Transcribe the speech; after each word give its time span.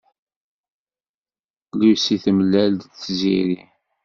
Lucy 1.79 2.15
temlal-d 2.23 2.81
Tiziri. 3.01 3.59